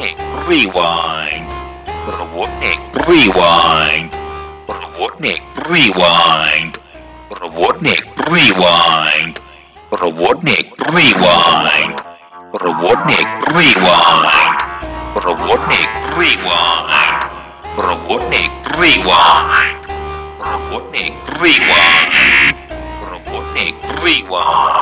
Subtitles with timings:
[0.00, 0.16] Robotnik
[0.48, 1.48] Rewind.
[2.08, 4.08] Robotnik Rewind.
[4.64, 6.72] Robotnik Rewind.
[7.28, 9.36] Robotnik Rewind.
[9.92, 12.00] Robotnik Rewind.
[12.56, 14.48] Robotnik Rewind.
[15.20, 17.28] Robotnik Rewind.
[17.76, 19.84] Robotnik Rewind.
[20.40, 22.56] Robotnik Rewind.
[23.04, 24.79] Robotnik Rewind.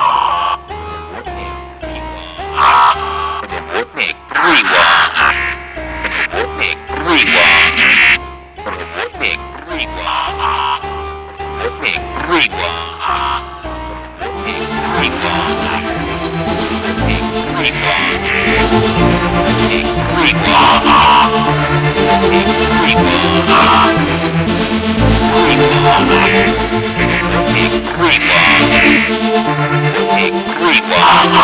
[30.98, 31.37] Come on!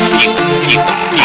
[0.00, 0.26] 你
[0.68, 0.76] 你
[1.16, 1.21] 你。